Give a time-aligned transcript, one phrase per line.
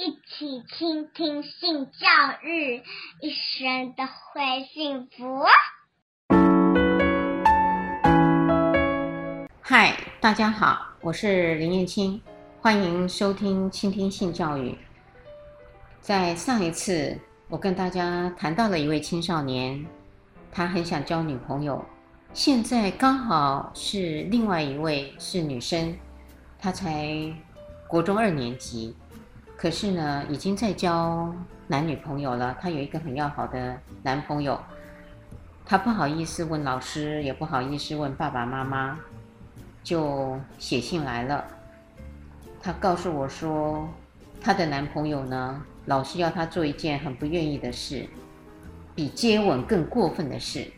[0.00, 2.06] 一起倾听性教
[2.44, 2.80] 育，
[3.20, 5.44] 一生都会幸福。
[9.60, 12.22] 嗨，大家好，我是林燕青，
[12.60, 14.78] 欢迎收听倾听性教育。
[16.00, 17.18] 在上一次，
[17.48, 19.84] 我跟大家谈到了一位青少年，
[20.52, 21.84] 他很想交女朋友，
[22.32, 25.98] 现在刚好是另外一位是女生，
[26.56, 27.34] 她才
[27.88, 28.94] 国中二年级，
[29.58, 31.34] 可是呢，已经在交
[31.66, 32.56] 男女朋友了。
[32.60, 34.56] 她有一个很要好的男朋友，
[35.66, 38.96] 她不好意思问老师，也不好意思问爸爸妈妈，
[39.82, 41.44] 就写信来了。
[42.62, 43.88] 她告诉我说，
[44.40, 48.08] 她的男朋友呢，老是要她做一件很不愿意的事，
[48.94, 50.70] 比接吻更过分的事。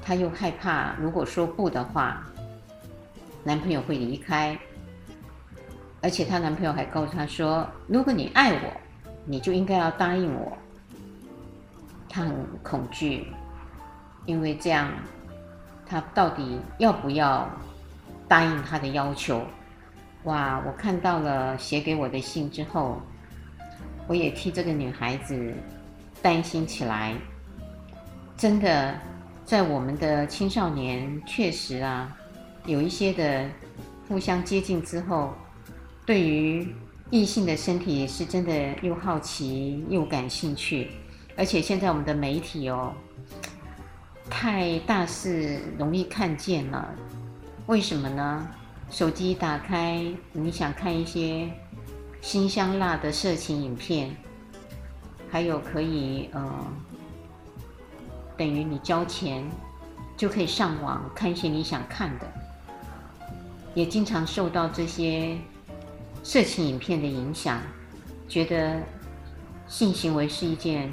[0.00, 2.26] 她又害怕，如果说不的话，
[3.44, 4.58] 男朋友会离开。
[6.02, 8.72] 而且她男朋友还告诉她说：“如果你爱我，
[9.24, 10.52] 你就应该要答应我。”
[12.10, 13.28] 她很恐惧，
[14.26, 14.90] 因为这样，
[15.86, 17.48] 她到底要不要
[18.26, 19.42] 答应他的要求？
[20.24, 20.60] 哇！
[20.66, 23.00] 我看到了写给我的信之后，
[24.06, 25.54] 我也替这个女孩子
[26.20, 27.14] 担心起来。
[28.36, 28.94] 真的，
[29.44, 32.16] 在我们的青少年，确实啊，
[32.66, 33.48] 有一些的
[34.08, 35.32] 互相接近之后。
[36.04, 36.74] 对于
[37.10, 40.90] 异性的身体是真的又好奇又感兴趣，
[41.36, 42.92] 而且现在我们的媒体哦，
[44.28, 46.92] 太大肆容易看见了。
[47.66, 48.48] 为什么呢？
[48.90, 51.48] 手机一打开，你想看一些
[52.20, 54.14] 辛香辣的色情影片，
[55.30, 56.66] 还有可以呃，
[58.36, 59.48] 等于你交钱
[60.16, 62.26] 就可以上网看一些你想看的，
[63.72, 65.38] 也经常受到这些。
[66.24, 67.60] 色情影片的影响，
[68.28, 68.80] 觉得
[69.66, 70.88] 性行为是一件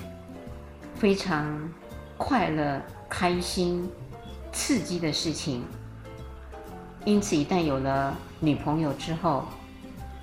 [0.95, 1.69] 非常
[2.17, 3.87] 快乐、开心、
[4.51, 5.63] 刺激的事情。
[7.05, 9.45] 因此，一旦有了女朋友之后，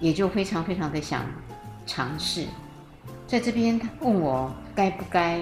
[0.00, 1.24] 也就非常非常的想
[1.86, 2.46] 尝试。
[3.28, 5.40] 在这边，他问我该不该，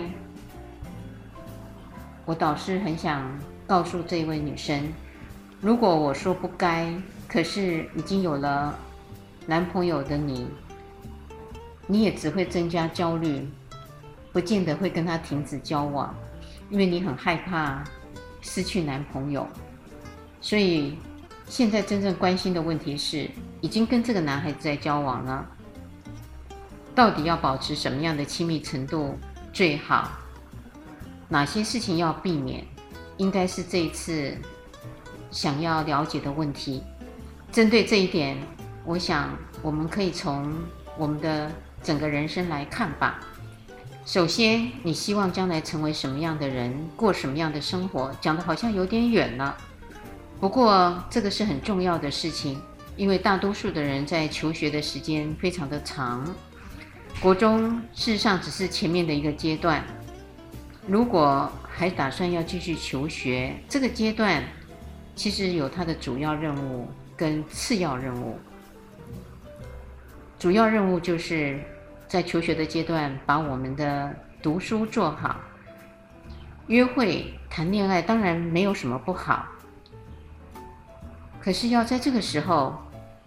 [2.27, 3.27] 我倒是很想
[3.67, 4.93] 告诉这位女生：
[5.61, 6.95] 如果我说不该，
[7.27, 8.79] 可是已经有了。
[9.47, 10.49] 男朋友的你，
[11.87, 13.47] 你也只会增加焦虑，
[14.33, 16.15] 不见得会跟他停止交往，
[16.71, 17.85] 因为你很害怕
[18.41, 19.47] 失去男朋友。
[20.41, 20.97] 所以
[21.47, 23.29] 现在真正关心的问题是，
[23.61, 25.47] 已经跟这个男孩子在交往了，
[26.95, 29.19] 到底要保持什么样的亲密程度
[29.53, 30.11] 最好？
[31.29, 32.65] 哪些事情要避免？
[33.19, 34.35] 应该是这一次
[35.31, 36.83] 想要了解的问题。
[37.53, 38.39] 针对这一点。
[38.87, 39.31] 我想，
[39.63, 40.53] 我们可以从
[40.99, 41.51] 我们的
[41.83, 43.19] 整个人生来看吧。
[44.05, 48.15] 首先，你希望将来成为什么样的人，过什么样的生活？
[48.21, 49.57] 讲的好像有点远了。
[50.39, 52.61] 不过，这个是很重要的事情，
[52.95, 56.23] 因为大多数的人在求学的时间非常的长。
[57.21, 59.83] 国中事实上只是前面的一个阶段。
[60.87, 64.45] 如果还打算要继续求学，这个阶段
[65.17, 66.87] 其实有它的主要任务
[67.17, 68.39] 跟次要任务。
[70.45, 71.59] 主要任务就是
[72.07, 75.41] 在求学的阶段，把我们的读书做好。
[76.67, 79.47] 约会、谈恋爱当然没有什么不好，
[81.41, 82.79] 可是要在这个时候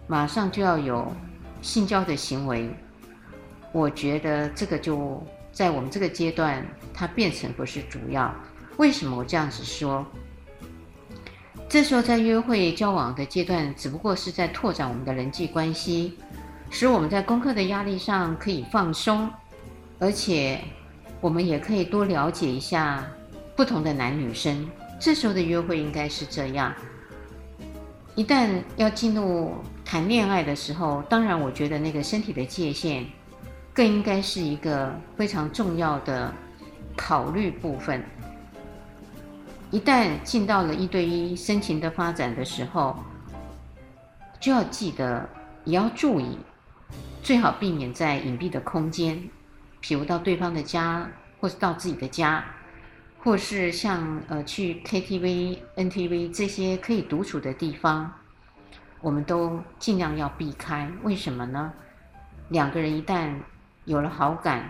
[0.06, 1.12] 马上就要有
[1.60, 2.70] 性交的行为，
[3.72, 6.64] 我觉得这个就在我们这个阶段，
[6.94, 8.32] 它变成不是主要。
[8.76, 10.06] 为什么我这样子说？
[11.68, 16.16] 这时候在约会交往的阶段，只不过是在拓展我们的人际关系。
[16.70, 19.28] 使我们在功课的压力上可以放松，
[19.98, 20.60] 而且
[21.20, 23.04] 我们也可以多了解一下
[23.56, 24.68] 不同的男女生。
[25.00, 26.72] 这时候的约会应该是这样。
[28.14, 33.06] 一旦要进入谈恋爱的时候，当然我觉得那个身体的界限
[33.72, 36.32] 更应该是一个非常重要的
[36.96, 38.04] 考虑部分。
[39.70, 42.96] 一旦进到了一对一深情的发展的时候，
[44.40, 45.28] 就要记得，
[45.64, 46.38] 也要注意。
[47.22, 49.16] 最好避免在隐蔽的空间，
[49.82, 51.06] 譬如到对方的家，
[51.38, 52.42] 或是到自己的家，
[53.18, 58.10] 或是像呃去 KTV、NTV 这些可以独处的地方，
[59.02, 60.90] 我们都尽量要避开。
[61.02, 61.72] 为什么呢？
[62.48, 63.34] 两个人一旦
[63.84, 64.64] 有了好感，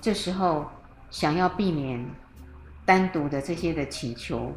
[0.00, 0.70] 这时候
[1.10, 2.04] 想要避免
[2.84, 4.54] 单独的这些的请求，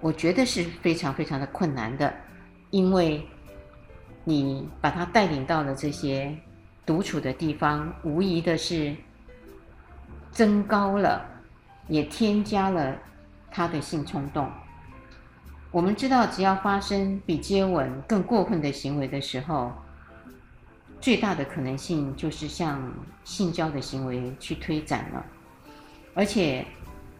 [0.00, 2.14] 我觉得是非常非常的困难的，
[2.70, 3.26] 因为。
[4.24, 6.36] 你把他带领到了这些
[6.84, 8.94] 独处的地方，无疑的是
[10.30, 11.24] 增高了，
[11.88, 12.96] 也添加了
[13.50, 14.50] 他的性冲动。
[15.70, 19.72] 我们知道，只要发生比接吻更过分的行为的时候，
[21.00, 22.92] 最大的可能性就是向
[23.24, 25.24] 性交的行为去推展了。
[26.12, 26.66] 而且，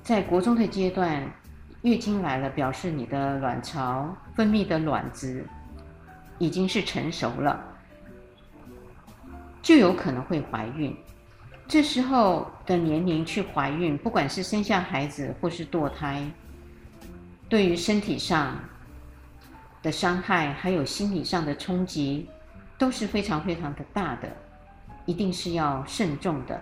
[0.02, 1.22] 在国中的阶段，
[1.82, 5.46] 月经来了，表示你的卵巢分泌的卵子
[6.40, 7.62] 已经是成熟了，
[9.62, 10.96] 就有可能会怀孕。
[11.68, 16.28] 这时候的年龄去怀孕，不管是生下孩子或是堕胎。
[17.48, 18.58] 对于身体上
[19.82, 22.26] 的伤害，还有心理上的冲击，
[22.78, 24.28] 都是非常非常的大的，
[25.04, 26.60] 一定是要慎重的。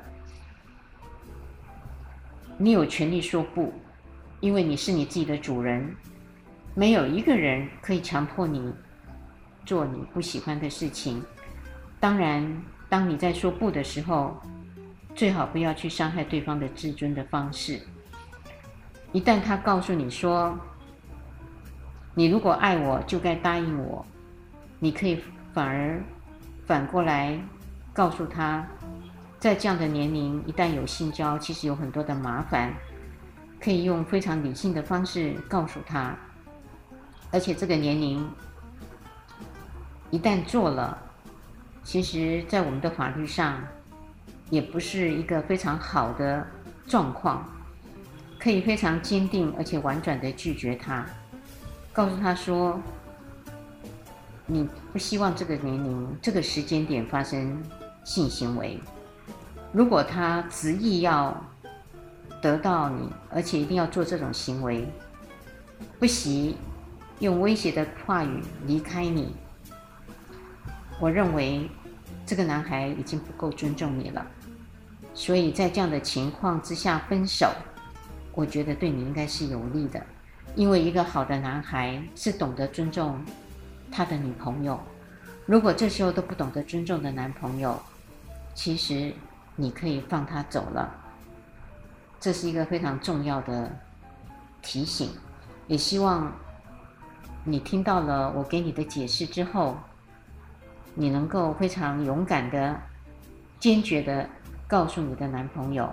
[2.59, 3.73] 你有权利说不，
[4.41, 5.95] 因为你是你自己的主人，
[6.75, 8.75] 没有一个人可以强迫你
[9.69, 11.23] 做你不喜欢的事情。
[12.01, 14.35] 当然，当你在说不的时候，
[15.15, 17.79] 最好不要去伤害对方的自尊的方式。
[19.13, 20.59] 一旦他告诉你说，
[22.15, 24.07] 你如果爱我，就该答应我。
[24.79, 25.21] 你可以
[25.53, 26.03] 反而
[26.65, 27.39] 反过来
[27.93, 28.67] 告诉他，
[29.39, 32.73] 在这样的年龄，一旦有性交，其实有很多的麻烦，
[33.61, 36.17] 可以用非常理性的方式告诉他。
[37.31, 38.27] 而且这个年龄
[40.11, 40.97] 一旦做了，
[41.85, 43.63] 其实在我们的法律上
[44.51, 46.47] 也不是一个非常好的
[46.87, 47.47] 状况，
[48.39, 51.05] 可以非常坚定而且婉转的拒绝他。
[51.93, 52.81] 告诉他说
[54.47, 57.63] ：“你不希望这个年龄、这个时间点发生
[58.05, 58.81] 性行为。
[59.73, 61.37] 如果他执意要
[62.41, 64.89] 得到你，而且一定要做这种行为，
[65.99, 66.57] 不惜
[67.19, 69.35] 用威胁的话语离开你，
[71.01, 71.71] 我认为
[72.27, 74.27] 这个男孩已经不够尊重你了。
[75.15, 77.51] 所以在这样的情况之下分手，
[78.33, 80.01] 我觉得对你应该是有利的。”
[80.55, 83.21] 因为一个好的男孩是懂得尊重
[83.93, 84.81] 他的女朋友，
[85.47, 87.81] 如果这时候都不懂得尊重的男朋友，
[88.55, 89.15] 其实
[89.55, 90.93] 你可以放他走了。
[92.19, 93.71] 这是一个非常重要的
[94.63, 95.11] 提醒，
[95.69, 96.33] 也希望
[97.45, 99.77] 你听到了我给你的解释之后，
[101.01, 102.77] 你能够非常勇敢的、
[103.61, 104.29] 坚决的
[104.67, 105.89] 告诉你的男朋友，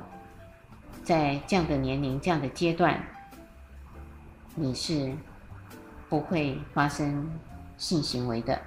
[1.04, 3.00] 在这样的年龄、这样的阶段。
[4.56, 5.14] 你是
[6.10, 7.30] 不会发生
[7.78, 8.60] 性行为的，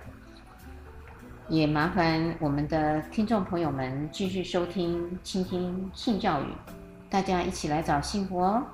[1.48, 6.46] 也麻烦我们的听众朋友们继续收听、倾听性教育，
[7.10, 8.64] 大家一起来找幸福哦。